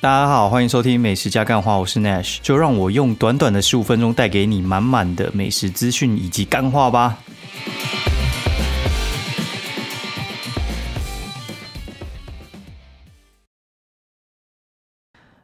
[0.00, 7.18] 大家好，欢迎收听美食加干话，我是 Nash，就让我用短短的十五分钟带给你满满的美食资讯以及干话吧。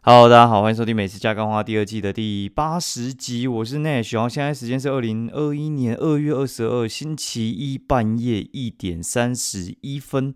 [0.02, 10.32] Hello，大家好，欢迎收听美食加干话第二季的第八十集，我是 Nash，然后现在时间是二零二一年二月二十二星期一半夜一点三十一分，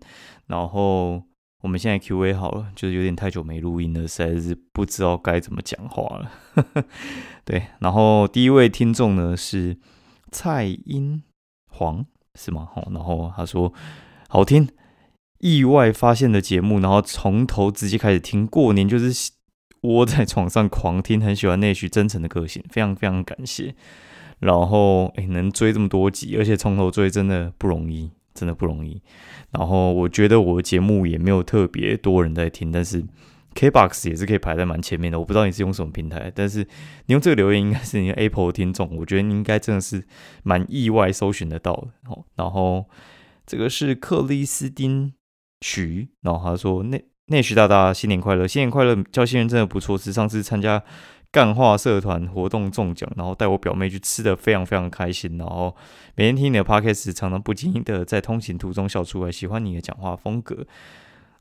[0.47, 1.28] 然后。
[1.61, 6.31] 我们现在 Q A 好了，就是有点太久没录音了，实在是不知道该怎么讲话了。
[7.43, 9.77] 对，然后第一位听众呢是
[10.31, 11.21] 蔡英
[11.67, 12.67] 黄，是吗？
[12.73, 13.73] 好，然后他说
[14.29, 14.69] 好听，
[15.39, 19.31] 意外发现的节目，然后从头直接开始听，过年就是
[19.81, 23.75] 窝在床上狂听，很喜欢那许真诚的个性，非常非常感谢。
[24.39, 28.11] 然后诶，能追这么多集，而且从头追真的不容易。
[28.39, 29.01] 真的不容易，
[29.51, 33.03] 然后我觉得我的节目也没有特别多人在听，但是
[33.53, 35.19] KBox 也是可以排在蛮前面的。
[35.19, 36.59] 我不知道你是用什么平台，但是
[37.07, 40.05] 你用这个留言应该是你 Apple 听众，我觉得你应该真的是
[40.43, 41.87] 蛮意外搜寻得到的。
[42.09, 42.85] 哦，然后
[43.45, 45.13] 这个是克里斯汀
[45.59, 50.81] 徐，然后他说内内徐大大新年快乐，新年快乐，叫新人真的不错，是上次参加。
[51.31, 55.75] 干化社团活动中奖，然后带我表妹去吃的非常非常开心，然后
[56.15, 60.65] 每天听你的 podcast，常常不经意的在通行途中笑出来，喜欢你的讲话风格，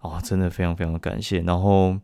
[0.01, 1.41] 啊，真的非常非常的感谢。
[1.41, 1.97] 然后，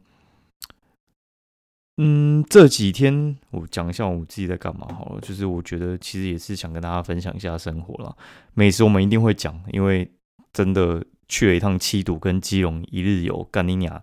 [1.99, 8.17] 嗯，这几天我讲一下我自己在干嘛好了，就是我觉得其实也是想跟大家分享一下生活了。
[8.55, 10.11] 美食我们一定会讲，因为
[10.55, 14.03] 真的去了一趟七堵跟基隆一日游，干你娘，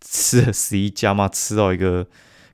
[0.00, 2.06] 吃了十一家嘛，吃到一个。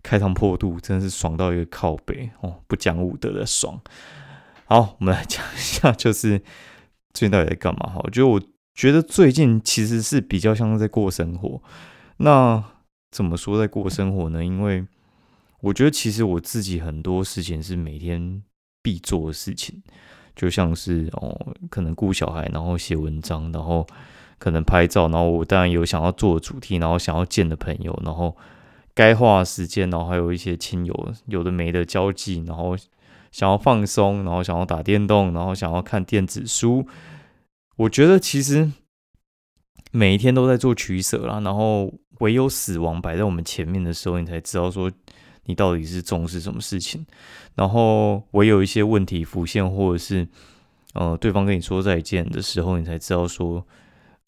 [0.07, 2.63] 开膛破肚，真的是爽到一个靠背哦！
[2.69, 3.81] 不讲武德的爽。
[4.67, 6.39] 好，我们来讲一下，就是
[7.13, 7.91] 最近到底在干嘛？
[7.91, 8.41] 哈，我觉得我
[8.73, 11.61] 觉得最近其实是比较像是在过生活。
[12.19, 12.63] 那
[13.11, 14.45] 怎么说在过生活呢？
[14.45, 14.87] 因为
[15.59, 18.45] 我觉得其实我自己很多事情是每天
[18.81, 19.83] 必做的事情，
[20.37, 21.37] 就像是哦，
[21.69, 23.85] 可能顾小孩，然后写文章，然后
[24.39, 28.37] 可能拍照，然后我当然有想要做的主题，然后想要见的朋友，然后。
[28.97, 32.75] 该花的时间，然后还有一些亲友有的没的交际，然后
[33.31, 36.87] 想要放松，然后想要打电动，然后想要看电子书。
[37.77, 38.73] 我觉得其实
[39.93, 44.91] 每一天都在做取舍啦，然后唯有死亡摆在我们前面的时候，你才知道说
[45.45, 47.05] 你到底是重视什么事情。
[47.55, 50.27] 然后唯有一些问题浮现，或者是
[50.95, 53.67] 呃对方跟你说再见的时候，你才知道说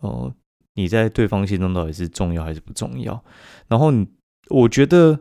[0.01, 0.31] 呃
[0.75, 3.25] 你在对方心中到底是重要还是不重要。
[3.69, 4.07] 然后你。
[4.51, 5.21] 我觉得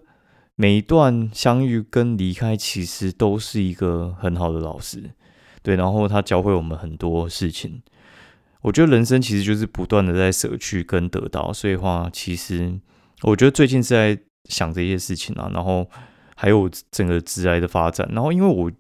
[0.55, 5.11] 每一段相遇跟离开，其实都是一个很好的老师，
[5.61, 5.75] 对。
[5.75, 7.81] 然后他教会我们很多事情。
[8.61, 12.79] 我觉得人生其实就是不断的在舍去跟得到，所以话，其实
[13.21, 15.51] 我觉得最近是在想这些事情啊。
[15.53, 15.89] 然后
[16.35, 18.09] 还有整个职癌的发展。
[18.11, 18.71] 然后因为我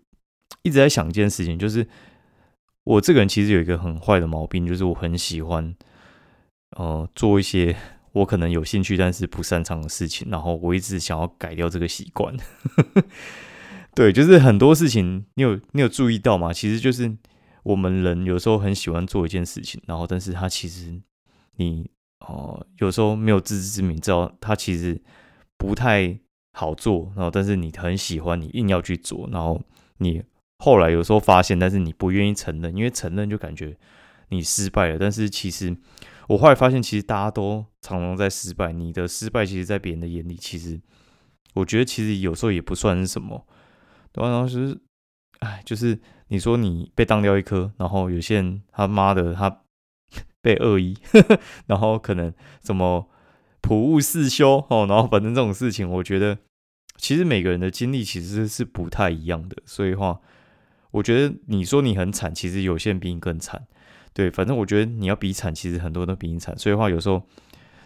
[0.63, 1.87] 一直在想一件事情，就是
[2.85, 5.75] 我这个人其实有一个很坏的毛病，就是我很喜欢
[6.77, 7.75] 呃做一些。
[8.17, 12.35] 我可能有兴趣，但是不擅长的事情，然后我一直想要改掉这个习惯。
[13.95, 16.53] 对，就是很多事情，你有你有注意到吗？
[16.53, 17.15] 其实就是
[17.63, 21.01] 我们人有时候很喜欢做一件事情，然后但是他其实
[21.55, 21.89] 你
[22.19, 25.01] 哦有时候没有自知之明，知道他其实
[25.57, 26.19] 不太
[26.53, 29.61] 好做，然后但是你很喜欢，你硬要去做，然后
[29.97, 30.21] 你
[30.59, 33.75] 后来有时候发现，但是你不愿意承认，因为承认就感觉
[34.29, 35.75] 你失败了，但是其实。
[36.27, 38.71] 我后来发现，其实大家都常常在失败。
[38.73, 40.79] 你的失败，其实，在别人的眼里，其实
[41.53, 43.47] 我觉得，其实有时候也不算是什么。
[44.13, 44.77] 然后是，
[45.39, 49.61] 哎，就是你说你被当掉一颗，然后有些人他妈的他
[50.41, 50.97] 被恶意，
[51.67, 52.33] 然后可能
[52.63, 53.07] 什么
[53.61, 56.39] 普物四修哦，然后反正这种事情，我觉得
[56.97, 59.55] 其实每个人的经历其实是不太一样的。
[59.65, 60.19] 所以话，
[60.91, 63.67] 我觉得你说你很惨，其实有些人比你更惨。
[64.17, 66.57] 对，反正我觉得你要比惨，其实很多人都比你惨。
[66.57, 67.21] 所以的话，有时候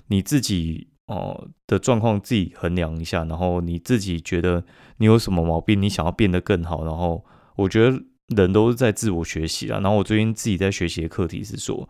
[0.08, 4.64] 你自己哦的状况自己衡量一下，然后你自己觉得
[4.96, 6.86] 你有什么毛病，你想要变得更好。
[6.86, 7.26] 然后
[7.58, 9.82] 我觉得人都是在自我学习啊。
[9.82, 11.90] 然后我最近自己在学习的课题是说，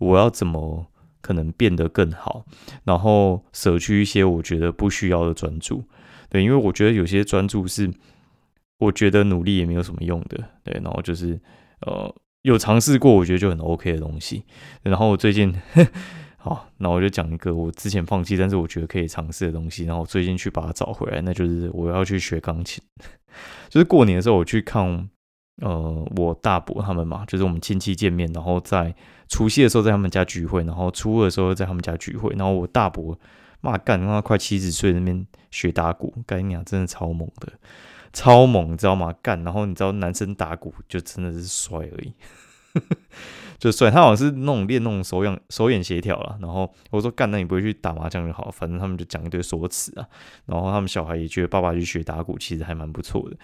[0.00, 0.84] 我要怎么
[1.20, 2.44] 可能变得更好，
[2.82, 5.84] 然后舍去一些我觉得不需要的专注。
[6.28, 7.88] 对，因为我觉得有些专注是
[8.78, 10.42] 我觉得努力也没有什么用的。
[10.64, 11.40] 对，然后就是
[11.82, 12.12] 呃。
[12.46, 14.44] 有尝试过，我觉得就很 OK 的东西。
[14.84, 15.52] 然后我最近，
[16.38, 19.84] 好，那我就讲一个我之前放弃，但是我觉得可以尝试的东西。
[19.84, 22.80] 然后我最近去把它找回来，那就是我要去学钢琴。
[23.68, 25.08] 就是过年的时候，我去看
[25.60, 28.94] 呃我大伯他们嘛，就是我们亲戚见面，然后在
[29.28, 32.32] 除夕的时候在他们家聚会，然后初二的时候在他们家聚会。
[32.36, 33.18] 然后我大伯
[33.60, 37.52] 妈干，他快七十岁那边学打鼓，干你娘真的超猛的，
[38.12, 39.14] 超猛，你知道吗？
[39.22, 42.12] 干，然后你知道男生打鼓就真的是帅而已。
[43.58, 46.36] 就帅，他好像是那种练那种手眼手眼协调了。
[46.42, 50.06] 然后我说干，那你不会去打麻将就好，反正他们就讲一堆说辞啊。
[50.44, 53.36] 然后他们小孩也觉得爸爸去学打鼓其实还蛮不错的。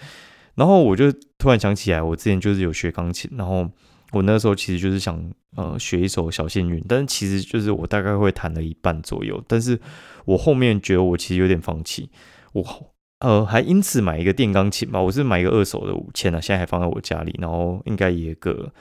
[0.54, 3.66] 然后我就突然想起来，我之前就是有学钢琴，然后
[4.10, 9.80] 我那时候其实就是想呃学一首小幸运，但是其实就是我大概会弹了一半左右，但是
[10.26, 12.10] 我后面觉得我其实有点放弃，
[12.52, 12.91] 我
[13.22, 18.72] 呃还因此买一个电钢琴吧，我是买一个二手的五千啊，现在还放在我家里，然后应该也个。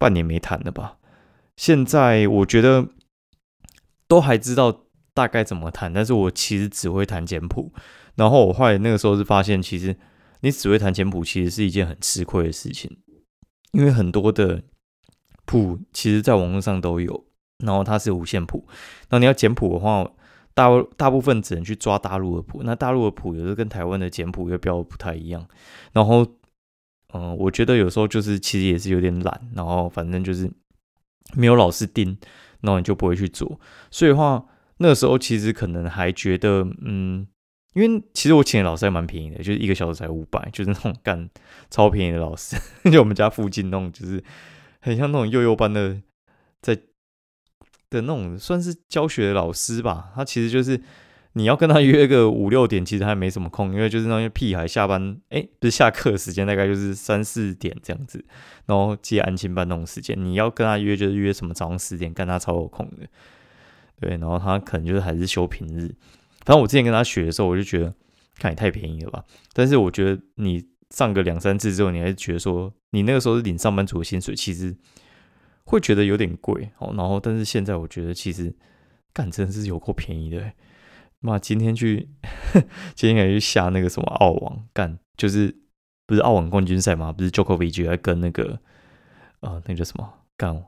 [0.00, 0.98] 半年没弹了吧？
[1.56, 2.86] 现在我觉得
[4.06, 7.72] 都还知道大概怎么弹，但是我其实只会弹简谱。
[8.14, 9.96] 然后我后来那个时候是发现，其实
[10.42, 12.96] 你只会弹简谱，其实是一件很吃亏的事情，
[13.72, 14.62] 因为很多的
[15.46, 17.24] 谱其实在网络上都有，
[17.64, 18.68] 然后它是五线谱。
[19.10, 20.08] 那你要简谱的话，
[20.58, 25.46] 大大部分只能去抓大陆的谱，那大陆的谱有时候跟台湾的简谱又标不太一样，
[25.92, 26.26] 然后。
[27.14, 30.46] 嗯，我觉得有时候就是其实也是有点懒，然后反正就是
[31.32, 32.14] 没有老师盯，
[32.60, 33.58] 然后你就不会去做。
[33.90, 34.44] 所以的话，
[34.76, 37.26] 那时候其实可能还觉得，嗯，
[37.72, 41.30] 因为其实我请的老师还蛮便宜的，就是一个小时才五百，就是那种干
[41.70, 42.56] 超便宜的老师，
[42.92, 44.22] 就我们家附近那种，就是
[44.82, 45.98] 很像那种幼幼班的
[46.60, 46.78] 在
[47.90, 50.10] 的那种，算是教学老师吧。
[50.14, 50.80] 他其实就是。
[51.34, 58.24] 你要跟他约个五六点，其实还没什么空，因为就是那些屁孩下班，哎，不是下课时间，大概就是三四点这样子，
[58.66, 63.06] 然后接安亲班那种时间，你要跟他约就是约什么早上十点，跟他超有空的，
[64.00, 65.94] 对，然后他可能就是还是休平日。
[66.44, 67.94] 反正我之前跟他学的时候，我就觉得
[68.38, 69.22] 看也太便宜了吧。
[69.52, 74.74] 但是我觉得你上个两三次之后，你还是觉得说，你那个时候是领上班族的薪水，其实
[75.68, 76.94] 会觉得有点贵哦。
[76.96, 78.54] 然后，但是现在我觉得其实
[79.12, 80.52] 干真的是有够便宜的。
[81.20, 82.08] 妈，今天去，
[82.94, 85.54] 今天该去下那个什么澳网干，就是
[86.06, 87.12] 不是澳网冠军赛吗？
[87.12, 88.60] 不是 Jokovic 还跟那个
[89.40, 90.64] 呃，那个叫什么干，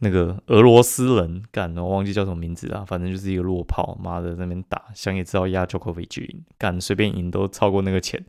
[0.00, 8.24] 那个俄罗斯人干，我忘记叫什么名字啊，反正就是一个弱炮，妈的那边打，想也知道压 Jokovic 赢，干随便赢都超过那个钱，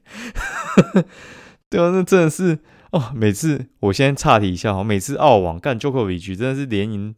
[1.67, 2.59] 对啊，那真的是
[2.91, 7.15] 哦，每次我先岔题一下哈，每次澳网干 Jokovic 真的是连赢，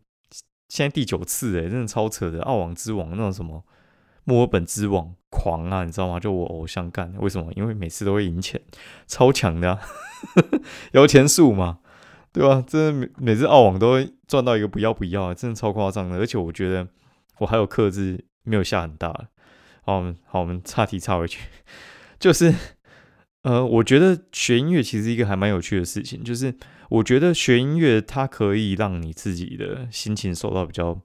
[0.70, 3.64] 现在第九次诶，真的超扯的，澳网之王那种什么。
[4.26, 6.18] 墨尔本之王狂啊，你知道吗？
[6.18, 7.52] 就我偶像干，为什么？
[7.58, 8.62] 因为每次都会赢钱，
[9.06, 9.78] 超强的，
[10.94, 11.80] 摇钱树嘛，
[12.32, 12.64] 对吧？
[12.66, 16.18] 真的每每次澳网都会赚到一个不要不要，真的超夸张的。
[16.20, 16.88] 而且我觉得
[17.40, 19.28] 我还有克制没有下很大。
[19.82, 21.42] 好，我们好，我们岔题岔回去，
[22.18, 22.54] 就是
[23.44, 26.54] 呃，我觉得学音乐其实一个还蛮有趣的事情，就是
[26.90, 31.00] 我觉得学音乐它可以让你自己的心情受到比较。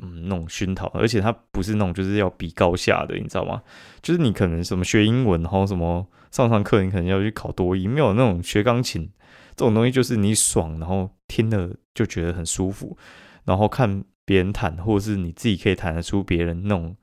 [0.00, 3.60] 嗯，那种熏陶，而且它不是那种就是要比高下的，你知道吗？
[4.00, 9.06] 就是你可能什么学英文，然后什么上上课，你可能要去考多音，没有那种学钢琴
[9.54, 12.96] 这种东西，就是你爽，然后听了就觉得很舒服，
[13.44, 16.96] 然后看别人弹，或者是你自己可以弹得出别人那种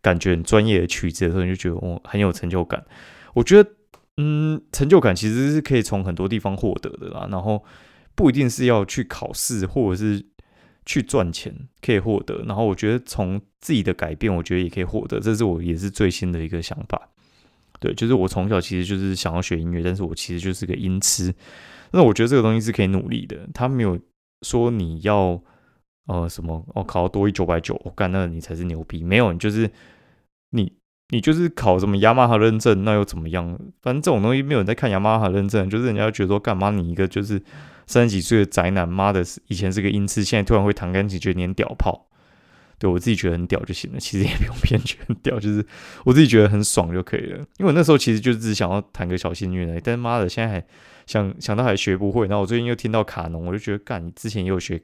[0.00, 2.84] 感觉很专业的曲子的时候，你就觉得哦很有成就感。
[3.34, 3.70] 我觉得，
[4.16, 7.64] 嗯，成就感其实是可以从很多地方获得的啦，然后
[8.14, 10.26] 不一定是要去考试，或者是。
[10.84, 17.08] 去赚钱可以获得，然后我觉得从自己的改变，我觉得也可以获得，这是我也是最新的一个想法。
[17.78, 21.32] 对，就是我从小其实就是想要学音乐，但是我其实就是个音痴。
[21.92, 23.96] 那我觉得这个东西是可以努力的，他没有
[24.44, 25.40] 说你要
[26.06, 29.70] 呃什么哦考到多一九百九，我干那你才是牛逼，没有，你就是
[30.50, 30.72] 你
[31.12, 33.56] 你就是考什么雅马哈认证，那又怎么样？
[33.80, 37.40] 反正这种东西没有人在看雅马哈认证，就是人家觉得说干嘛你一个就是。
[37.84, 42.06] 三十几岁的宅男，妈的，以前是个音痴，现在突然会弹钢琴，觉得你很屌炮。
[42.78, 45.66] 对我自己觉得很屌就行了，其实也不用别人觉得很屌，就是
[46.04, 47.44] 我自己觉得很爽就可以了。
[47.58, 50.64] 因为那时候其实就只想要弹个小幸运而已，但是妈的，现在还
[51.06, 52.28] 想想到还学不会。
[52.28, 54.80] 然后我最近又听到卡农，我就觉得干，你之前也有学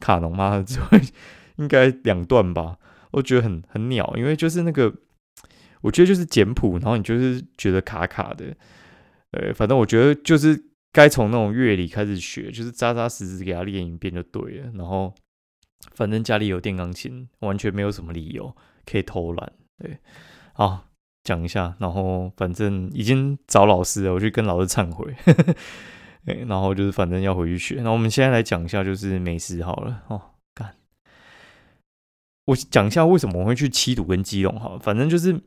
[0.00, 0.64] 卡农吗？
[0.66, 0.98] 只 会
[1.56, 2.78] 应该两段吧？
[3.12, 4.92] 我觉得很很鸟，因为就是那个，
[5.80, 8.56] 我觉得就是简谱，然后你就是觉得卡卡的。
[9.32, 10.70] 呃，反正我觉得就是。
[10.92, 14.72] 该从那种乐理开始学，就是扎扎实实给他练一遍就对了。
[14.74, 15.14] 然后，
[15.94, 18.52] 反正家里有电钢琴，完全没有什么理由
[18.84, 19.52] 可以偷懒。
[19.78, 19.96] 对，
[20.52, 20.88] 好
[21.22, 21.76] 讲一下。
[21.78, 25.14] 然后，反正已经找老师了，我去跟老师忏悔。
[26.48, 27.80] 然后就是反正要回去学。
[27.84, 30.02] 那我们现在来讲一下，就是美食好了。
[30.08, 30.20] 哦，
[30.52, 30.74] 干，
[32.46, 34.58] 我讲一下为什么我会去七堵跟基隆。
[34.58, 35.40] 好，反正就是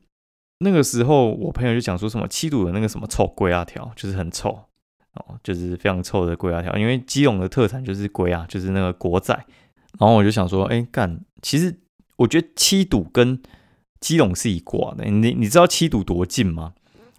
[0.59, 4.57] 那个时候，我朋友就讲说什么七堵的那个什么臭龟啊条，就是很臭。
[5.13, 9.31] 哦，就是非常臭的龟啊条，因为基隆的特产就是龟啊，就是那个国仔。
[9.99, 11.81] 然后我就想说，哎，干，其实
[12.17, 13.37] 我我觉得七堵跟
[13.99, 15.03] 基隆是一挂的。
[15.03, 16.73] 你你知道七堵多近吗？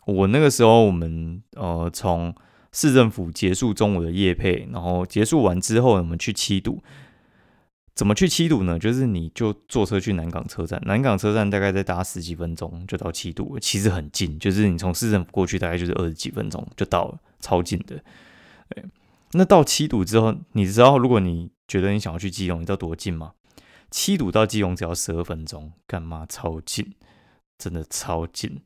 [0.06, 2.34] 我那个时候我们呃从
[2.72, 6.82] 市政府结束中午的夜配，然后结束完之后，我们去七堵。
[7.94, 8.76] 怎么去七堵呢？
[8.78, 14.36] 就是你就坐车去南港车站，南港车站大概再搭十几分钟就到七堵，其实很近。
[14.38, 18.02] 就是你从市政府过去，大概就是二十几分钟就到了，超近的。
[18.68, 18.84] 对，
[19.32, 23.32] 那到七堵之后，你知道如果你觉得你想要去基隆，你知道多近吗？
[23.92, 26.94] 七堵到基隆只要十二分钟，干嘛超近？
[27.56, 28.60] 真的超近，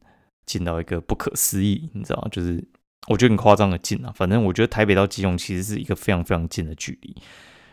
[0.47, 2.67] 近到一个不可思议，你知道就是
[3.09, 4.11] 我觉得很夸张的近啊。
[4.17, 7.15] 反正我觉得台北到基隆其实是一个非常非常近的距离。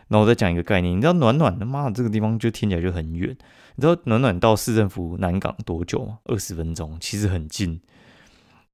[0.08, 3.36] 然后我再讲一个概念，你知道暖暖的妈这个地方就听起来就很远。
[3.76, 6.20] 你知道暖暖到市政府南港多久吗？
[6.26, 7.82] 二十分钟，其实很近。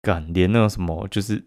[0.01, 1.43] 干连那个什么，就是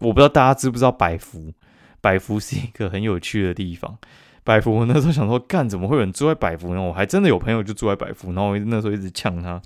[0.00, 1.52] 我不知道大家知不知道百福，
[2.00, 3.96] 百福是一个很有趣的地方。
[4.42, 6.82] 百福我那时候想说，干怎么会有人住在百福呢？
[6.82, 9.62] 我还真的有朋友就住在百福，然后我那时候一直呛他。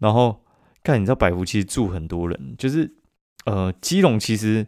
[0.00, 0.42] 然后
[0.82, 2.92] 干，你知道百福其实住很多人，就是
[3.44, 4.66] 呃基隆其实。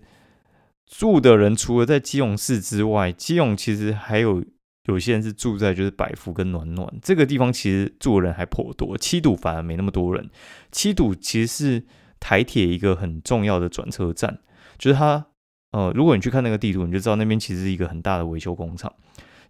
[0.91, 4.45] 住的人除了在基隆市之外，基隆其实还有
[4.87, 8.99] 有些人是住在就是百福跟暖暖这个地方，其实住的人还颇多。
[8.99, 10.29] 七堵反而没那么多人。
[10.73, 11.87] 七堵其实是
[12.19, 14.41] 台铁一个很重要的转车站，
[14.79, 15.25] 就是它
[15.71, 18.93] 呃，如果你去看那个地图，你就知道那边其实是一个很大的维修工厂，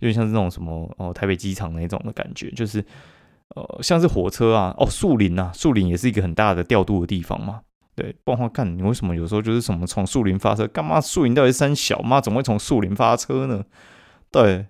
[0.00, 2.84] 有点像是那种什么哦台北机场那种的感觉，就是
[3.56, 7.62] 呃像是火车啊，哦树林啊，树林也是一个很大的调度的地方嘛。
[7.96, 10.66] 对，不然话干，你为什么有时候就是什么从树林发车？
[10.68, 12.00] 干嘛树林到底山小？
[12.00, 13.62] 妈怎么会从树林发车呢？
[14.30, 14.66] 对，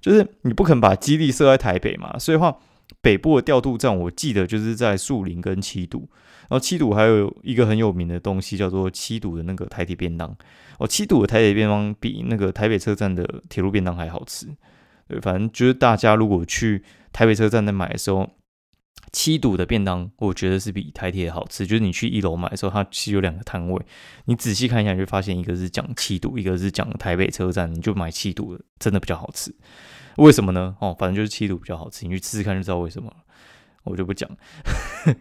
[0.00, 2.18] 就是你不肯把基地设在台北嘛。
[2.18, 2.56] 所以话，
[3.02, 6.08] 北部的调度站，我记得就是在树林跟七堵。
[6.42, 10.34] 然后七堵还有一个很有名的东西，叫做七堵的那个台铁便当。
[10.78, 14.46] 哦，七堵的台铁便当比那个台北车站的铁路便当还好吃。
[15.08, 18.30] 对，反正就是大家如果去台北车站在买的时候。
[19.12, 21.66] 七堵的便当，我觉得是比台铁好吃。
[21.66, 23.84] 就是你去一楼买的时候，它其实有两个摊位，
[24.24, 29.54] 你仔细看一下，你就发现一个是讲七堵，一个是讲台北车站，你就买七堵的，真的比较好吃。
[30.16, 30.74] 为什么呢？
[30.80, 33.16] 哦，反正就是七堵比较好吃，你去试试看就知道为什么了。
[33.84, 34.30] 我就不讲，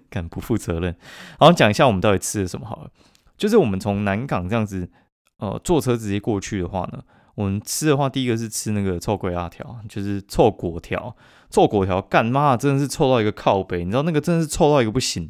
[0.10, 0.96] 敢不负责任。
[1.40, 2.92] 然后讲一下我们到底吃了什么好了。
[3.36, 4.90] 就是我们从南港这样子，
[5.40, 7.04] 呃，坐车直接过去的话呢。
[7.36, 11.16] 我们吃的话，第一个是吃那个臭鬼辣条，就是臭果条。
[11.50, 15.30] 臭果条干妈真的是臭到一个靠背，你知道那个真的是臭到一个不行。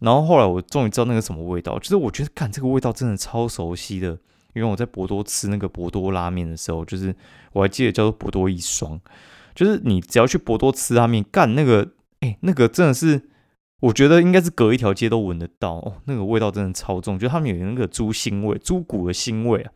[0.00, 4.10] 然后后来我终于知道那个什么味道，就是我觉得干这个味道真的超熟悉的，
[4.54, 7.12] 因为我在博多吃那个博多拉面的时候，就是
[7.52, 9.00] 我还记得叫做博多一双，
[9.52, 11.88] 就是你只要去博多吃拉面，干那个
[12.20, 13.28] 哎那个真的是，
[13.80, 19.72] 我觉得应该是隔一条街都闻得到哦，那个味道真的超重，就他们有那个猪腥味，猪骨的腥味啊。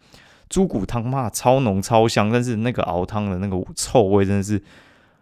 [0.53, 4.63] 猪骨汤嘛，超浓超香，但是那个熬汤的那个臭味真的是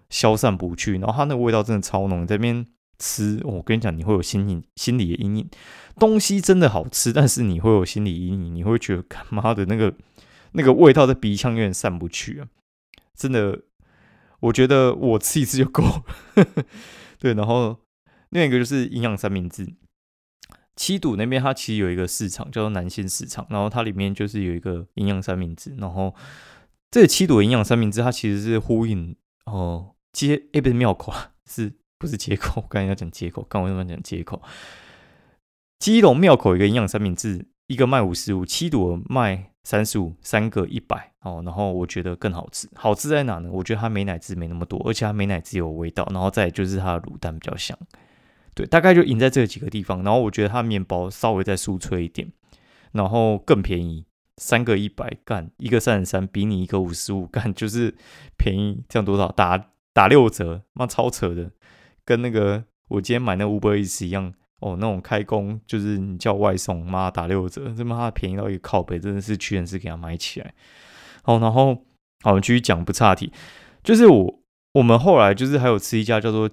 [0.08, 0.94] 消散不去。
[0.99, 2.66] 然后它那个味道真的超浓，在边
[2.99, 5.49] 吃，我跟你讲，你会有心理心理的阴影。
[6.00, 9.94] 东西真的好吃，但是你会有心理阴影，你会觉得干妈的那个
[10.52, 12.49] 那个味道在鼻腔有点散不去啊！
[13.14, 13.60] 真的，
[14.40, 16.04] 我觉得我吃一次就够了。
[17.20, 17.76] 对，然后
[18.30, 19.64] 另一个就是营养三明治。
[20.80, 26.14] 七堵那边，它其实有一个市场叫做南线市场，然后它里面就是有一个营养三明治，然后
[26.90, 32.62] 这个七堵营养三明治，它其实是呼应哦街哎不是庙口啊，是不是街口？
[32.62, 34.40] 我刚才要讲街口，刚我为什么讲街口？
[35.80, 41.42] 基隆庙口一个营养三明治，一个卖五十五，七堵卖三十五，三个一百哦。
[41.44, 43.50] 然后我觉得更好吃，好吃在哪呢？
[43.52, 47.78] 我觉得它美奶滋没那么多，而且它美奶滋有味道，然后再就是它的卤蛋比较香。
[48.54, 50.02] 对，大概就赢在这几个地方。
[50.02, 52.30] 然后我觉得它面包稍微再酥脆一点，
[52.92, 54.04] 然后更便宜，
[54.38, 57.95] 三个一百干，一个三十三，比你一个五十五干就是
[58.37, 59.28] 便宜，这样多少？
[59.33, 61.52] 打打六折，妈超扯的，
[62.04, 70.52] 跟那个我今天买那 Uber Eats 一样哦，那种开工就是你叫外送，妈打六折，这妈便宜到一个靠背，真的是屈臣氏给他买起来。
[71.23, 71.75] 好，然后
[72.23, 73.33] 好，我们继续讲不差题，
[73.85, 74.42] 就是我
[74.73, 76.50] 我们后来就是还有吃一家叫做。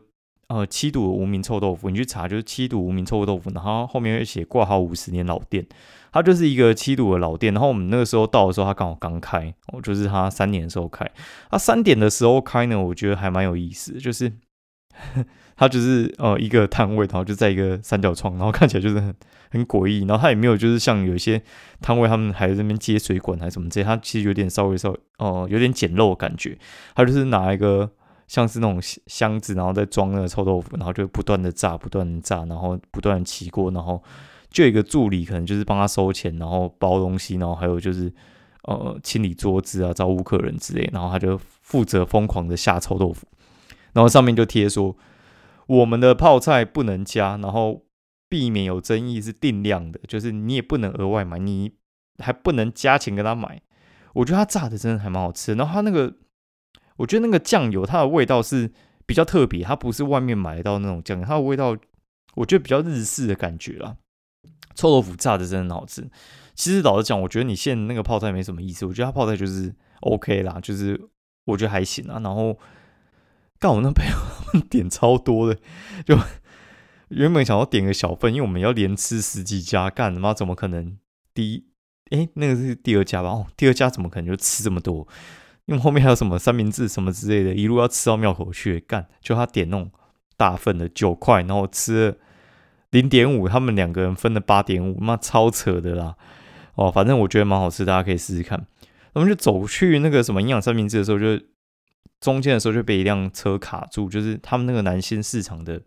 [0.48, 5.68] 呃，七度无名臭豆腐，你去查就是七度无名臭豆腐，然后后面会写挂号五十年老店，
[6.13, 7.54] 它就是一个七度的老店。
[7.54, 11.06] 然后我们那个时候到的时候，它刚好刚开，哦，就是它三点的时候开。
[11.51, 14.32] 它三点的时候开呢，我觉得还蛮有意思，就是
[15.58, 19.13] 它就是呃一个摊位，然后就在一个三角窗，然后看起来就是很
[19.51, 20.06] 很诡异。
[20.06, 21.44] 然后它也没有就是像有一些
[21.82, 26.58] 摊位，他们还在那边接水管还是什么这些，它其实有点稍微稍微哦有点简陋的感觉。
[26.96, 27.92] 它就是拿一个。
[28.27, 34.03] 像是那种箱子，然后再装那个臭豆腐，然后就不断的炸，不断的炸，然后不断的起锅，然后
[34.50, 38.13] 就有一个助理可能就是帮他收钱，然后包东西，然后还有就是
[38.63, 43.25] 呃清理桌子啊，招呼客人之类，然后他就负责疯狂的下臭豆腐，
[43.93, 44.96] 然后上面就贴说
[45.67, 47.84] 我们的泡菜不能加，然后
[48.29, 51.72] 避免有争议是定量的，就是你也不能额外买，你
[52.19, 53.62] 还不能加钱跟他买。
[54.13, 56.12] 我觉得他炸的真的还蛮好吃，然后他那个，
[56.98, 58.72] 我觉得那个酱油它的味道是
[59.06, 61.77] 比较特别，它不是外面买到那种酱油，它的味道
[62.36, 63.98] 我觉得比较日式的感觉啦。
[64.75, 66.08] 臭豆腐炸的真的很好吃。
[66.54, 71.00] 其实老实讲，我觉得你现那个泡菜没什么意思，我觉得它泡菜就是 OK 啦，就是
[71.46, 72.20] 我觉得还行啊。
[72.24, 72.60] 然后。
[73.60, 75.60] 干我那朋友 点超多的，
[76.06, 76.16] 就
[77.08, 80.96] 原本想要点个小份，因为我们要连吃十几家，干他妈怎么可能？
[81.34, 81.66] 第一，
[82.12, 83.30] 哎，那个是第二家吧？
[83.30, 85.08] 哦，第二家怎么可能就吃这么多？
[85.67, 88.79] 因为后面还有什么三明治什么之类的，一路要吃到庙口去。
[88.81, 89.91] 干，就他点那种
[90.36, 92.17] 大份的九块，然后吃了
[92.89, 96.15] 零点五，他们两个人分了八点五，妈超扯的啦！
[96.74, 98.65] 哦，反正我觉得蛮好吃，大家可以试试看。
[99.13, 101.39] 我们就走去那个什么营养三明治的时候，就。
[102.19, 105.83] 中间的时候就被一辆车卡住，就是他们那个南新市场的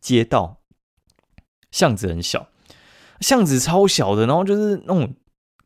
[0.00, 0.60] 街道
[1.72, 2.46] 巷子很小，
[3.18, 5.12] 巷子超小的，然后就是那种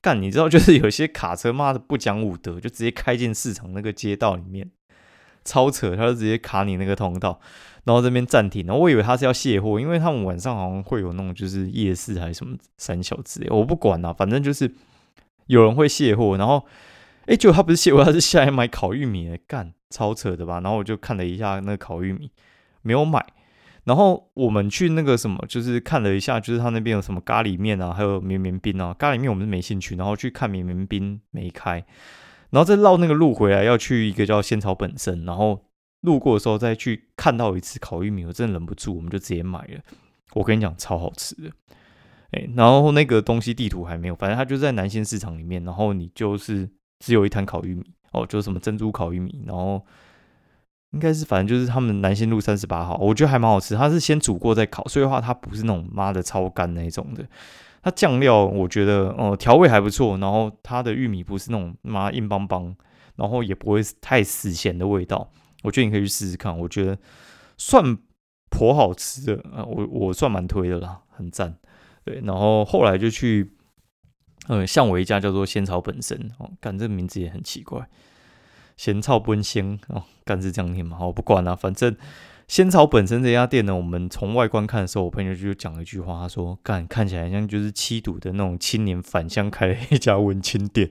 [0.05, 4.71] 干，你知道，就是有些卡车妈的不讲武德，就直接开进市场那个街道里面，
[5.47, 7.41] 超扯，他就直接卡你那个通道，
[7.85, 14.71] 然后这边暂停，然后我以为他是要卸货，因为他们晚上好像会有那种就是夜市还是什么三小之类，我不管啊，反正就是
[15.47, 16.63] 有人会卸货，然后。
[17.27, 20.61] 哎，结果他不是卸货，他是下来买烤玉米，干超扯的吧？
[20.61, 22.31] 然后我就看了一下那个烤玉米，
[22.83, 23.25] 没有买。
[23.85, 28.95] 然后我们去那个什么，就是看了一下，就是他那边有什么咖喱面啊，还有绵绵冰啊。
[28.95, 31.85] 咖喱面我们是没兴趣，然后去看绵绵冰没开，
[32.51, 35.25] 然后再绕那个路回来，要去一个叫仙草本身。
[35.25, 35.65] 然后
[36.01, 39.81] 路过的时候再去看到一次烤玉米，我真的忍不住，我们就直接买了。
[40.33, 41.51] 我跟你讲，超好吃的。
[42.33, 45.63] 哎，然后那个东西地图还没有，反正它就在南新市场里面。
[45.65, 46.69] 然后你就是。
[47.01, 49.85] 只有一摊烤玉米哦，就是什么珍珠烤玉米，然后
[50.95, 53.75] 应该是反正就是他们南新路三十八号，我觉得还蛮好吃。
[53.75, 57.23] 它是先煮过再烤，所以的话它不是那种妈的超干那种的。
[57.83, 62.75] 它酱料我觉得哦调味还不错，然后它的玉米不是那种妈硬邦邦，
[63.17, 65.31] 然后也不会太死咸的味道。
[65.65, 66.97] 我觉得你可以去试试看，我觉得
[67.59, 67.99] 算
[68.49, 71.57] 颇好吃的啊，我我算蛮推的啦，很赞。
[72.05, 73.51] 对，然后后来就去。
[74.47, 77.89] 呃，像我一家叫做仙草本身哦，干这个名字也很奇怪，
[78.77, 80.99] 仙草本仙哦，干是这样念吗？
[81.01, 81.97] 我不管了，反正
[82.49, 90.91] 仙草本身这家店呢，我们从外观看的时候，我朋友就讲了一句话，他说：“干看起来像就是七堵的那种青年返乡开了一家文青店。”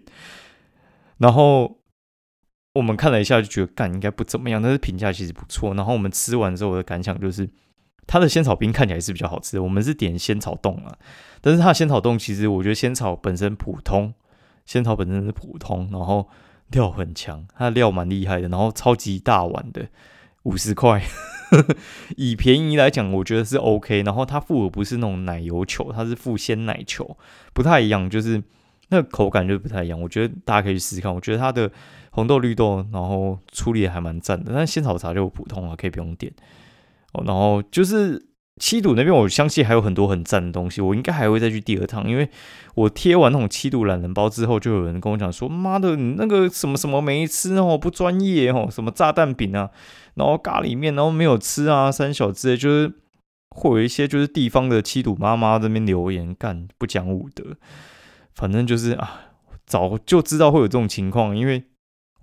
[1.20, 1.80] 然后
[2.74, 5.74] 我们看了一下，就觉得干应该不怎么样，但是评价其实不错。
[5.74, 7.50] 然后我们吃完之后我的感想就是。
[8.06, 10.94] 它的仙草冰看起来是比较好吃，我们是点仙草冻啊，
[11.40, 14.14] 但是它的仙草冻其实我觉得仙草本身普通，
[14.66, 16.28] 仙草本身是普通，然后
[16.74, 19.88] 料很强，它的料蛮厉害的，然后超级大碗的，
[20.44, 21.02] 五十块，
[22.18, 24.02] 以便宜来讲，我觉得是 OK。
[24.04, 27.18] 然后它附的不是那种奶油球，它是附鲜奶球，
[27.54, 28.44] 不太一样，就是
[28.90, 30.02] 那个口感就不太一样。
[30.02, 31.72] 我觉得大家可以试试看，我觉得它的
[32.12, 36.32] 红豆绿豆，然后处理还蛮赞的，但仙草茶就普通了，可以不用点。
[37.14, 38.26] 哦，然后就是
[38.60, 42.30] 七堵那边，我相信还有很多很赞的东西，我应该还会再去第二趟，因为
[42.76, 49.72] 我贴完那种七堵懒人包之后，就有人跟我讲说：“妈的，你那个什么什么没吃哦，不专业哦，什么炸弹饼啊，
[50.14, 52.94] 然后咖喱面，然后没有吃啊，三小之类，就是
[53.50, 57.58] 会有一些就是地方的七堵妈妈这边留言干不讲武德，
[58.36, 59.22] 反正就是啊，
[59.66, 61.64] 早就知道会有这种情况，因为。”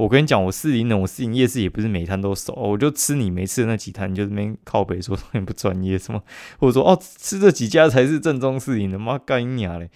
[0.00, 6.22] 我跟你讲，我四零的，我四零夜市也不是每摊都熟，我就吃你没吃的那几摊，你就这边靠北说 很不专业什么，
[6.58, 9.90] 或者说哦吃这几家才是正宗四零的，妈干你娘嘞！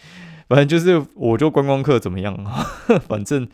[0.46, 2.66] 反正就是我就观光客怎么样啊？
[3.08, 3.48] 反正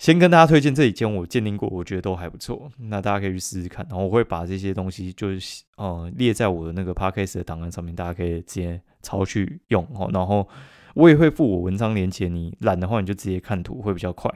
[0.00, 3.86] 先跟大家推荐这几间我鉴定过，我觉得都还不错，那大家可以去试试看。
[3.88, 10.10] 然后我会把这些东西就是呃列在我的那个 podcast 的档案上面，大家可以直接抄去用哦。
[10.12, 10.48] 然后
[10.94, 14.28] 我也会附我文章连接，你懒的话你就直接看图会比较快。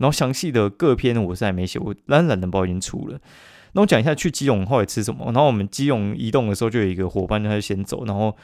[0.00, 3.20] 然后详细的各篇我是还没写，我懒懒的包已经出了。
[3.74, 5.26] 那我讲一下去基隆后来吃什么。
[5.26, 8.34] 然后我们基隆移动的时候，就有一个伙伴他就先走，然后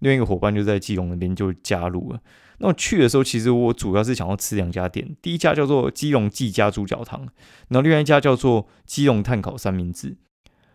[0.00, 2.20] 另一个伙伴就在基隆那边就加入了。
[2.58, 7.20] 那我去的时候，其实我主要是想要吃两家店，第一家叫做基隆季家猪脚汤，
[7.68, 10.16] 然后另外一家叫做基隆炭烤三明治。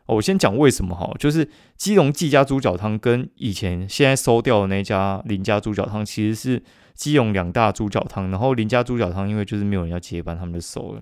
[0.08, 6.64] 我先讲为什么哈，就是基隆季家猪脚汤跟以前现在收掉的那家林家猪脚汤其实是。
[6.98, 11.02] 基隆两大猪脚汤，然后林家猪脚汤，因为就是没有人要接班，他们就收了。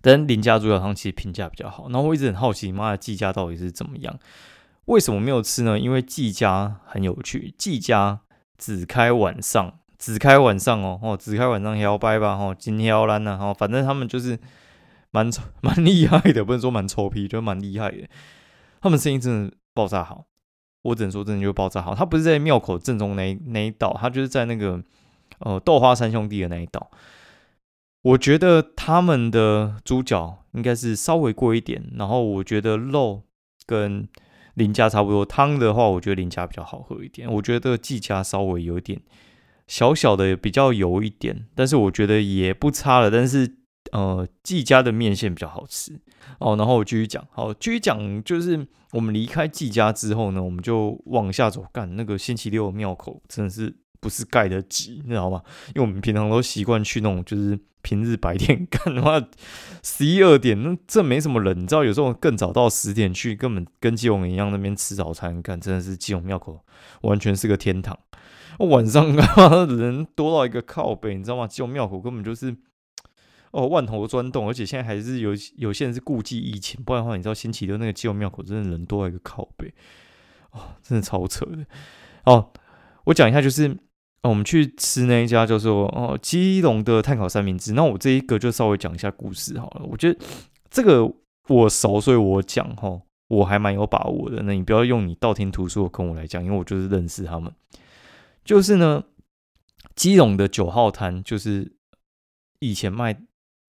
[0.00, 1.88] 但林家猪脚汤其实评价比较好。
[1.88, 4.18] 然后我一直很好奇，妈的季家到底是怎么样？
[4.86, 5.78] 为什么没有吃呢？
[5.78, 8.22] 因为季家很有趣，季家
[8.58, 14.36] 只开晚上，只开晚上哦，哦，只开晚上摇摆吧，哦，今天摇篮呢，哦，反正他们就是
[15.12, 15.30] 蛮
[15.62, 18.08] 蛮厉害的，不能说蛮臭屁，就蛮厉害的。
[18.80, 20.24] 他们生意真的爆炸好，
[20.82, 21.94] 我只能说真的就爆炸好。
[21.94, 24.82] 他不是在庙口正中那那一道，他就是在那个
[25.38, 26.90] 呃豆花三兄弟的那一道。
[28.02, 33.22] 我觉得他们的猪脚应该是稍微贵一点，然后我觉得肉
[33.64, 34.08] 跟
[34.54, 35.24] 林家差不多。
[35.24, 37.32] 汤的话，我觉得林家比较好喝一点。
[37.32, 39.00] 我觉得季家稍微有点
[39.68, 43.08] 小小的比较油一点，但是我觉得也不差了。
[43.08, 43.58] 但是
[43.92, 45.98] 呃，季家的面线比较好吃
[46.38, 46.56] 哦。
[46.56, 53.76] 然后我继续讲，好，继续讲，就是我们离开季家之后呢，我们就往下走，干那个星期六庙口真的是。
[54.02, 55.40] 不是盖的挤，你知道吗？
[55.68, 59.24] 因为我们平常都习惯去那种，就是平日白天 干的话，
[59.84, 66.64] 十一二点那这没什么人，你知道，有时候更早到十点去，根本跟基隆一样那边吃早餐，干真的是基隆庙口
[67.02, 67.96] 完全是个天堂。
[68.58, 71.46] 晚上 啊人多到一个靠背，你知道吗？
[71.46, 72.56] 基隆庙口根本就是
[73.52, 79.72] 哦万头钻洞，而且现在还是有有些人是顾忌疫情，不然的话，你知道星期六那个基隆庙口真的人多一个靠背，
[80.50, 81.64] 哦，真的超扯的
[82.24, 82.52] 哦。
[83.04, 83.78] 我讲一下，就是。
[84.24, 87.72] 我们去吃那一家叫做哦基隆的碳烤三明治。
[87.72, 89.82] 那我这一个就稍微讲一下故事好了。
[89.84, 90.16] 我觉得
[90.70, 91.12] 这个
[91.48, 94.40] 我熟，所以我讲哈，我还蛮有把握的。
[94.44, 97.52] 那你不要用你道听途说跟我来讲，因为我就是认识他们。
[98.44, 99.02] 就是呢，
[99.96, 101.72] 基隆的九号摊就是
[102.60, 103.20] 以前卖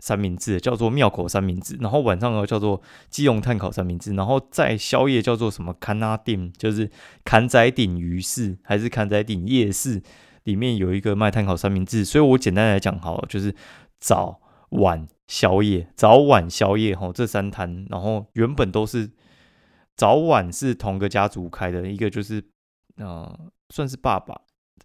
[0.03, 1.77] 三明治，叫做庙口三明治。
[1.77, 4.13] 然后晚上呢叫做基隆碳烤三明治。
[4.15, 6.91] 然后在宵夜叫做什么坎拉店，就是
[7.23, 10.03] 坎仔顶鱼市还是坎仔顶夜市。
[10.43, 13.55] 里面有一个卖碳烤三明治，所以我简单来讲，好，就是
[14.01, 19.09] 早晚宵夜，早晚宵夜哈，这三摊，然后原本都是
[19.95, 22.43] 早晚是同个家族开的，一个就是
[22.97, 23.39] 呃
[23.69, 24.37] 算是爸爸，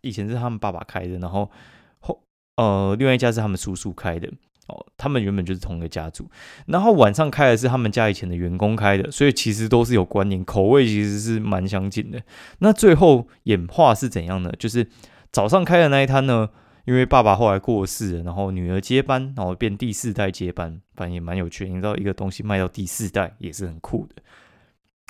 [0.02, 1.50] 以前是他们爸爸开的，然后
[1.98, 2.22] 后
[2.54, 4.30] 呃另外一家是他们叔叔开的，
[4.68, 6.30] 哦，他们原本就是同一个家族，
[6.66, 12.22] 然后晚上开的是他们家以前的员工开的，所以其实都是有关联，口味其实是蛮相近的。
[12.60, 14.52] 那最后演化是怎样呢？
[14.58, 14.86] 就是。
[15.30, 16.48] 早上开的那一摊呢，
[16.86, 21.68] 因为爸爸后来过世了，然后女儿接班，然后变第四代接班，反正也蛮有趣。
[21.68, 24.22] 你知道，一个东西卖到第四代也是很酷的。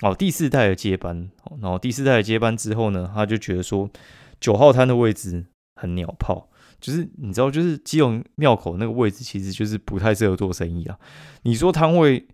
[0.01, 1.29] 哦，第四代的接班，
[1.61, 3.89] 然后第四代的接班之后呢，他就觉得说
[4.41, 6.48] 九号摊的位置很鸟炮，
[6.79, 10.97] 就是你知道，就是基隆庙口那个位置，其实就是不太适合做生意啊。
[11.43, 12.27] 你说摊位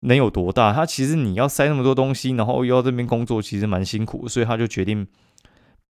[0.00, 0.72] 能有多大？
[0.72, 5.06] 他其实你要塞那么多东西，然后又要这边工作，其实蛮辛苦，所以他就决定。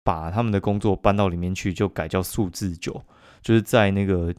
[0.06, 3.02] 把他们的工作搬到里面去，就改叫数字九，
[3.42, 4.36] 就是在那个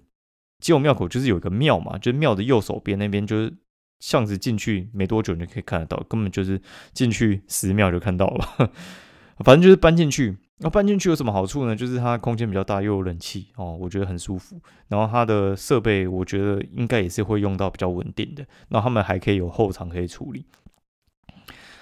[0.60, 3.50] 基隆庙口，就是有一个庙嘛，就庙的右手边那边，就是
[3.98, 6.60] 巷子进去没多久你就可以看得到，根本就是
[6.92, 8.70] 进去十秒就看到了。
[9.42, 11.74] 反正就是搬进去，那搬进去有什么好处呢？
[11.74, 14.60] 就是它空间比较大，又有冷气哦，我觉得很舒服。
[14.88, 18.46] 然后它的设备，我觉得应该也是会用到比较稳定的。
[18.68, 20.46] 然后他们还可以有后场可以处理。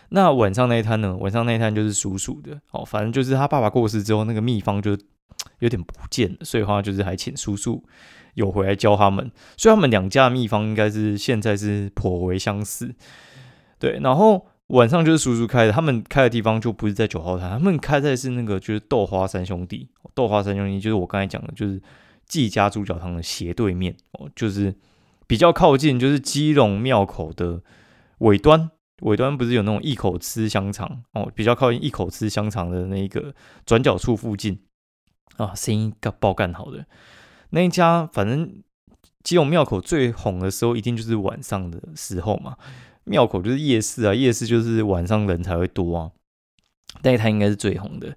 [0.09, 1.17] 那晚上那一摊呢？
[1.17, 4.97] 晚上那一摊就是叔叔的，哦，反正就是他爸爸过世之后，那个秘方就
[5.59, 7.85] 有点不见了，所以话就是还请叔叔
[8.35, 9.31] 有回来教他们。
[9.57, 12.95] 所以他们两家的秘方应该是现在是颇为相似，
[13.79, 14.01] 对。
[14.03, 21.81] 然后晚上就是叔叔开的，他们开的地方就不是在九号摊，他们开在是那个就是豆花三兄弟，豆花三兄弟就是我刚才讲的，就是
[22.27, 24.75] 季家猪脚汤的斜对面哦，就是
[25.27, 27.63] 比较靠近就是基隆庙口的
[28.19, 28.71] 尾端。
[29.03, 33.35] 尾端不是有那种一口吃香肠哦，比较靠近一口吃香肠的那一个
[33.67, 34.61] 转角处附近
[35.39, 36.87] 啊，生意干爆干好的
[37.51, 38.63] 那一家，反正
[39.25, 42.57] 基隆庙口最红的时候，一定就是晚上的时候嘛。
[43.05, 46.11] 庙口就是夜市啊，夜市就是晚上人才会多啊，
[47.03, 48.17] 但是它应该是最红的。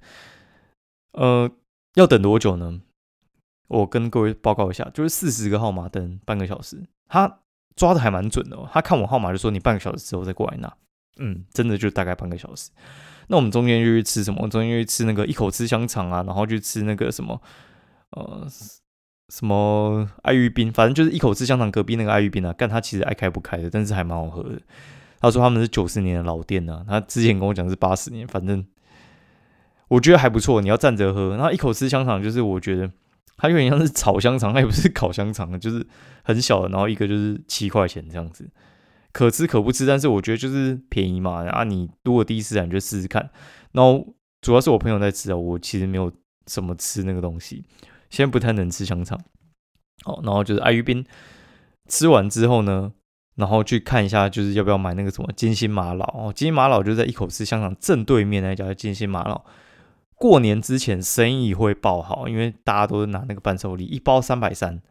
[1.13, 1.49] 呃，
[1.95, 2.81] 要等多久呢？
[3.67, 7.39] 我跟各位报告一下，就是四十个号码等半个小时，他。
[7.75, 10.77] 抓的还蛮准的，他看我号码就说你半个小时之后再过来拿，
[11.17, 12.71] 嗯，真的就大概半个小时。
[13.27, 14.47] 那我们中间就去吃什么？
[14.47, 17.41] 中间去吃那个一口吃香肠啊，然后去吃那个什么
[18.11, 18.47] 呃
[19.29, 22.53] 什么爱玉冰，反正就是一口吃香肠隔壁那个爱玉冰啊。
[22.53, 24.59] 干他其实爱开不开的，但是还蛮好喝的。
[25.19, 28.65] 他说他们是九十年的老店呢，他之前跟我讲是八十年，反正
[29.87, 30.61] 我觉得还不错。
[30.61, 32.91] 你要站着喝，然后一口吃香肠就是我觉得。
[33.37, 35.85] 它有点像是炒香肠，它也不是烤香肠，就是
[36.23, 38.49] 很小的，然后一个就是七块钱这样子，
[39.11, 41.45] 可吃可不吃，但是我觉得就是便宜嘛。
[41.49, 43.29] 啊，你如果第一次来就试试看。
[43.73, 44.07] 然后
[44.39, 46.09] 主要是我朋友在吃啊，我其实没有
[46.47, 47.61] 什么吃那个东西，
[48.15, 49.19] 先不太能吃香肠。
[50.05, 51.03] 哦，然后就是爱玉冰
[51.89, 52.93] 吃完之后呢，
[53.35, 59.43] 然后去看一下，就是要不要买那个什么金星玛瑙哦，金星玛瑙就在一口吃香肠正对面那家金星玛瑙。
[60.15, 64.81] 过年之前生意会爆好，因为大家都是拿那个伴手礼，一包三百三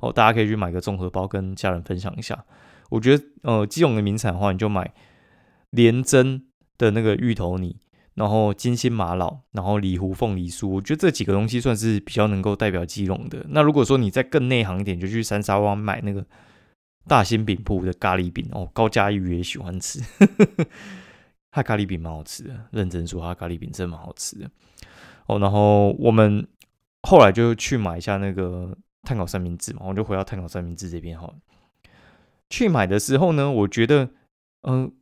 [0.00, 2.44] 哦，大家可以去买个综合包跟家人分享一下。
[2.90, 4.92] 我觉得呃，基隆的名产的话，你就买
[5.70, 6.42] 连珍
[6.76, 7.76] 的那个芋头泥，
[8.14, 13.44] 然后金星玛瑙，然后里湖凤梨酥，我觉得这几个东西算是比较能够代表基隆的。
[13.48, 16.24] 那如果说你再更内行一点，就去三沙湾买那个
[17.08, 20.00] 大兴饼铺的咖喱饼哦，高嘉瑜也喜欢吃，
[21.50, 24.48] 他咖喱饼蛮好吃的，认真说，他咖喱饼真蛮好吃的
[25.26, 25.40] 哦。
[25.40, 26.46] 然后我们
[27.02, 31.28] 后来就去买一下那个碳烤三明治嘛，我就回到碳烤三明治这边哈。
[32.48, 34.10] 去买的时候呢，我觉得，
[34.62, 34.92] 嗯，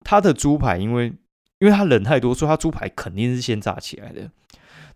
[0.00, 1.12] 他的猪排因为。
[1.58, 4.30] 因为它人太多，所以它猪排肯定是先炸起来的。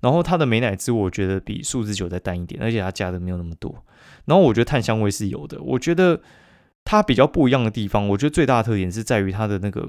[0.00, 3.84] 然后它的美乃滋，我觉得比数字酒再淡一点，而且它加的没有那么多。
[4.24, 5.60] 然后我觉得碳香味是有的。
[5.60, 6.20] 我觉得
[6.84, 9.86] 它比较不一样的地方，我觉得最大的特点是在于它的那个，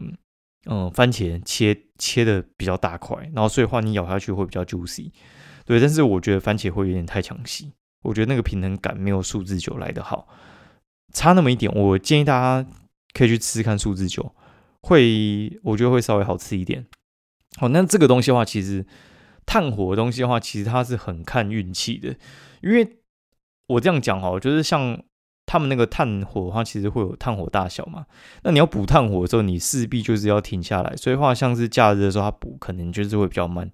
[0.66, 5.12] 嗯，番茄切切的比较大块，然后所以话你咬下去会比较 juicy。
[5.66, 7.72] 对，但是我觉得番茄会有点太抢戏，
[8.04, 10.28] 我觉得那个平衡感没有数字酒来的好，
[11.14, 11.72] 差那么一点。
[11.74, 12.70] 我建议大家
[13.14, 14.34] 可以去吃看数字酒。
[14.82, 16.86] 会，我觉得会稍微好吃一点。
[17.58, 18.86] 好，那这个东西的话，其实
[19.46, 22.15] 炭火的东西的话，其实它是很看运气的。
[22.62, 22.98] 因为
[23.67, 25.02] 我这样讲哈，就是像
[25.46, 28.06] 他们那个炭火的话，其实会有炭火大小嘛。
[28.44, 30.96] 那你要补炭火的时候，你势必就是要停下来。
[30.96, 33.72] 所以话，像是假日的时候，它补可能就是会比较慢。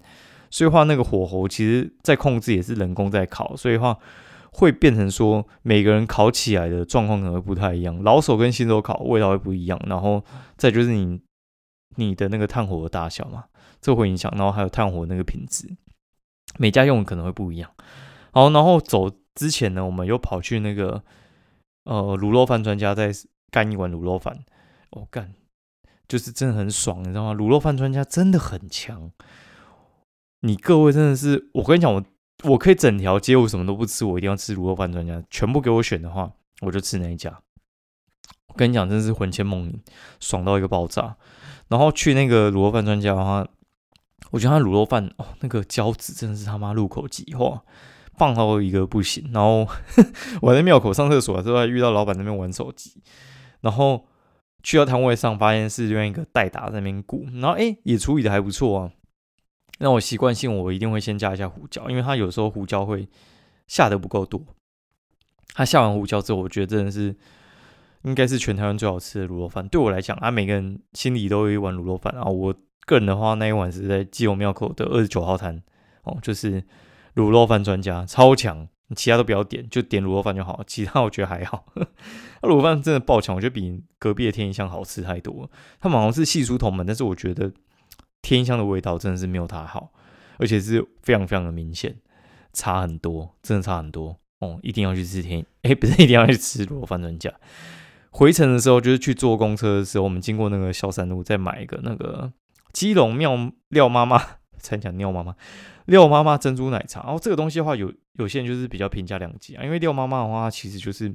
[0.50, 3.56] 所以话，那个火候其实在控制也是人工在烤。
[3.56, 3.98] 所以话。
[4.58, 10.24] 会变成说每个人烤起来的状况可能会不太一样，老手跟新手烤味道会不一样，然后
[10.56, 11.20] 再就是你
[11.94, 13.44] 你的那个炭火的大小嘛，
[13.80, 15.76] 这会影响，然后还有炭火那个品质，
[16.58, 17.70] 每家用可能会不一样。
[18.32, 21.04] 好，然后走之前呢，我们又跑去那个
[21.84, 23.12] 呃卤肉饭专家再
[23.52, 24.44] 干一碗卤肉饭，
[24.90, 25.34] 我干，
[26.08, 27.32] 就是真的很爽，你知道吗？
[27.32, 29.12] 卤肉饭专家真的很强，
[30.40, 32.02] 你各位真的是，我跟你讲我。
[32.44, 35.22] 我可以整条街，我什么都不吃，我一定要吃卤肉饭专家。
[35.28, 37.40] 全部给我选的话，我就吃那一家。
[38.46, 39.80] 我跟你讲，真是魂牵梦萦，
[40.20, 41.16] 爽到一个爆炸。
[41.68, 43.46] 然后去那个卤肉饭专家的话，
[44.30, 47.62] 我觉得他卤肉饭哦，那个胶质真的是他妈入口即化，
[48.16, 49.28] 棒到一个不行。
[49.32, 49.66] 然后
[50.40, 53.02] 我在庙口上厕所的时候，还遇到老板那边玩手机。
[53.60, 54.06] 然后
[54.62, 58.92] 去到摊位上，发现是另外一个代打在那边鼓，然后哎，也处理的还不错啊。
[59.78, 63.08] 那我习惯性我一定会先加一下胡椒，因为它有时候胡椒会
[63.68, 64.44] 下的不够多。
[65.54, 67.14] 它下完胡椒之后，我觉得真的是
[68.02, 69.66] 应该是全台湾最好吃的卤肉饭。
[69.68, 72.24] 对我来讲，啊，每个人心里都有一碗卤肉饭啊。
[72.24, 72.54] 我
[72.86, 75.62] 个人的话，那一碗是在基隆庙口的二十九号摊
[76.02, 76.62] 哦，就是
[77.14, 81.64] 卤肉饭专家，超强，其他都不要点，就点卤肉饭就好，其他我觉得还好。
[82.42, 85.50] 卤肉饭真的爆强，我觉得比隔壁的天一香好吃太多。
[85.80, 87.52] 他们好像是系出同门，但是我觉得。
[88.22, 89.92] 天香的味道真的是没有它好，
[90.38, 91.96] 而且是非常非常的明显，
[92.52, 94.58] 差很多，真的差很多哦！
[94.62, 97.32] 一定要去吃天，哎，不是一定要去吃螺饭专家。
[98.10, 102.32] 回程的时候就是去坐公车的时候，我们经过那个萧山路，再买一个那个
[102.72, 104.20] 基隆妙廖妈妈，
[104.58, 105.36] 才讲廖妈妈，
[105.86, 107.02] 廖妈妈珍珠奶茶。
[107.02, 111.14] 然后这个东西的话，有有些人就是比较评价两极啊，因为廖妈妈的话，其实就是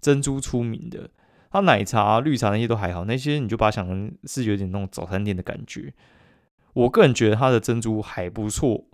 [0.00, 1.08] 珍珠出名的，
[1.50, 5.94] 它奶茶、绿茶那些都还好，那些你就把它想成是有点那种早餐店的感觉。
[6.78, 8.84] 我个人觉得它的珍珠还不错，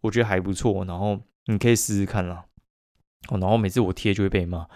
[0.00, 2.44] 我觉得还不错，然后你可以试试看啦。
[3.28, 4.66] 哦，然后每次我贴就会被骂，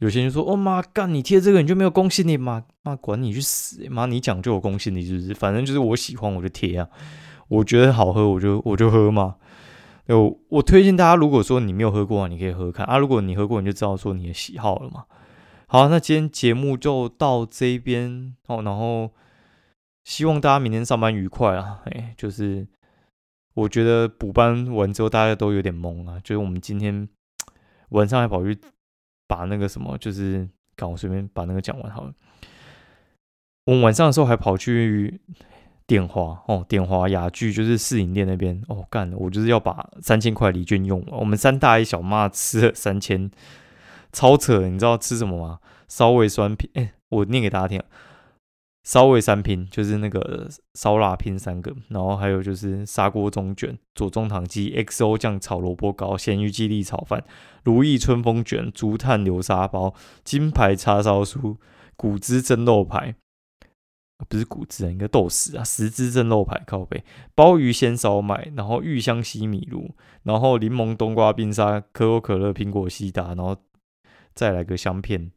[0.00, 2.64] 有些人说：“哦妈干，你贴这个你就没有公信力吗？
[2.82, 3.88] 妈管你去死！
[3.88, 5.32] 妈你讲就有公信力，是不是？
[5.32, 6.86] 反正就是我喜欢我就贴啊，
[7.48, 9.36] 我觉得好喝我就我就喝嘛。
[10.06, 12.98] 有我推荐大家，如果说你没有喝过，你可以喝看啊。
[12.98, 15.04] 如果你喝过，你就知道说你的喜好了嘛。
[15.66, 19.10] 好，那今天节目就到这边哦，然后。
[20.04, 21.82] 希望大家明天上班愉快啊！
[21.84, 22.66] 哎，就是
[23.54, 26.18] 我觉得补班完之后大家都有点懵啊。
[26.24, 27.08] 就是我们今天
[27.90, 28.58] 晚上还跑去
[29.28, 32.12] 把那个什么，就是刚我随便把那个讲完好了。
[33.66, 35.20] 我们晚上的时候还跑去
[35.86, 41.16] 电华哦，电华雅聚就是试营店那边哦，干，我就是要把三千块礼券用了。
[41.18, 43.30] 我们三大一小妈吃了三千，
[44.12, 44.66] 超扯！
[44.66, 45.60] 你知道吃什么吗？
[45.86, 47.82] 烧味酸品，哎，我念给大家听。
[48.82, 57.22] 烧味三拼就是那个烧腊拼三个，然后还有就是砂锅中卷、左宗棠鸡、XO 酱炒萝卜糕、咸鱼鸡粒炒饭、
[57.62, 61.58] 如意春风卷、竹炭流沙包、金牌叉烧酥、
[61.94, 63.14] 骨汁蒸肉排，
[64.26, 73.54] 不是骨汁啊，应该豆豉啊，十汁蒸肉排靠背、鲍鱼鲜烧麦，然后玉香西米露，然后柠檬冬瓜冰沙、可口可乐苹果西达，然后
[74.34, 75.30] 再来个香片，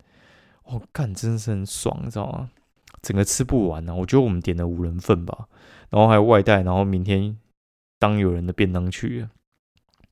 [0.64, 2.50] 我干，真是很爽，你知道吗？
[3.04, 5.46] 整个吃不完呢，我觉得我们点了五人份吧，
[5.92, 7.38] 然后还有外带，然后明天
[8.00, 9.28] 当有人的便当去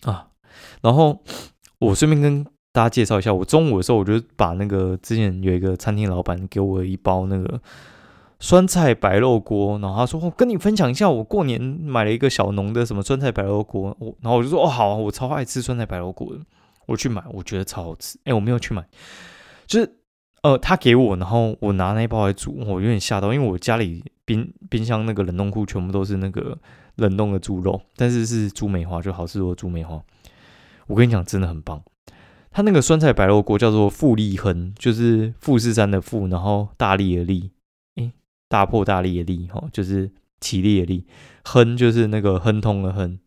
[0.03, 0.27] 啊。
[0.81, 1.23] 然后
[1.79, 7.61] 我顺便跟大家介绍一下，我中午的时候我就把那个之前有一个餐厅老板给我一包那个
[8.39, 16.39] 酸菜白肉锅，然后他说我跟你分享一下，我过年买了一个小农的什么酸菜白肉锅，我然后我就说哦好，我超爱吃酸菜白肉锅的，
[16.87, 18.19] 我去买，我觉得超好吃。
[18.25, 18.85] 哎，我没有去买，
[19.67, 19.95] 就是
[20.41, 26.57] 呃他给我，然后我拿那一包来煮，我有点吓到，因为我家里冰冰箱那个冷冻库全部都是那个
[26.95, 30.01] 冷冻的猪肉，但是是猪梅花，就好吃多猪梅花。
[30.87, 31.83] 我跟你讲，真的很棒。
[32.49, 37.51] 他那个酸菜白肉锅叫做富力亨，就是富士山的富，然后大力的力，
[37.95, 38.11] 诶，
[38.49, 41.05] 大破大力的力，哈，就是起立的力，
[41.45, 43.19] 亨就是那个亨通的亨，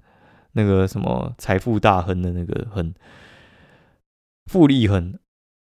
[0.53, 2.92] 那个什么财富大亨的那个亨，
[4.46, 5.18] 富力亨。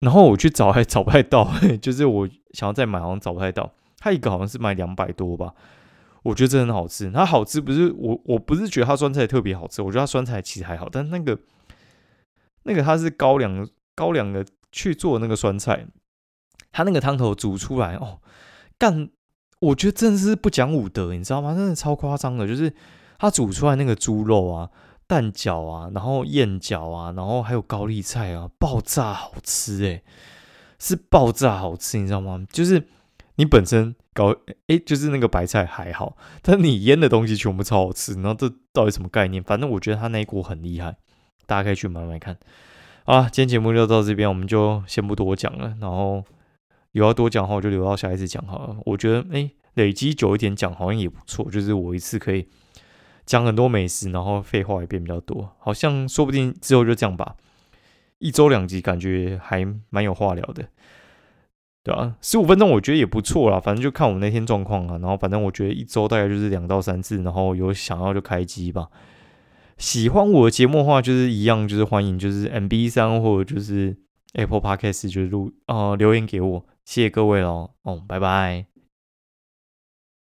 [0.05, 3.73] 然后我去找还找不太到， 就是我想要再买好像找不太到。
[3.99, 5.55] 它一个好像是卖两百多吧，
[6.23, 7.11] 我觉得真的很好吃。
[7.11, 11.38] 它好吃不是我，我不是觉得它酸菜特别好吃，我觉得它酸菜其实还好，但那个。
[12.67, 15.87] 那个它是高粱高粱的去做那个酸菜，
[16.73, 18.21] 它那个汤头煮出来哦，
[18.79, 19.11] 干，
[19.61, 21.55] 我觉得真的是不讲武德，你知道吗？
[21.55, 22.73] 真的超夸张的，就是
[23.19, 24.71] 它煮出来那个猪肉啊、
[25.07, 30.03] 蛋饺啊、然后燕饺啊，然后还有高丽菜啊，爆炸好吃诶，
[30.79, 32.47] 是爆炸好吃，你知道吗？
[32.51, 32.87] 就是
[33.37, 34.35] 你本身搞
[34.69, 39.43] 诶，就是那个白菜还好，但你腌的东西全部超好吃，然后这到底什么概念？
[39.43, 40.97] 反正我觉得他那一锅很厉害。
[41.47, 42.38] 大家可以去买买看。
[43.05, 45.77] 好今天节目就到这边，我们就先不多讲了。
[45.79, 46.25] 然后
[46.93, 48.77] 有要多讲的话，我就留到下一次讲好了。
[48.87, 51.51] 我觉得，哎，累积久一点讲好像也不错。
[51.51, 52.49] 就是我一次可以
[53.27, 55.51] 讲很多美食，然后废话也变比较多。
[55.59, 57.37] 好像说不定之后就这样吧。
[58.19, 60.69] 一周两集，感觉还蛮有话聊的，
[61.83, 62.17] 对啊？
[62.23, 63.61] 十五分钟我觉得也不错啦。
[63.61, 64.99] 反正就看我那天状况啊。
[64.99, 68.89] 然后反正我觉得一周大概就是两到三次，然后有想要就开机吧。
[69.77, 73.97] 喜欢我的节目的话，就是一样，就是欢迎，就是 M B 三或者就是
[74.35, 78.74] Apple Podcast，就是录呃留言给我，谢谢各位喽，哦，拜拜。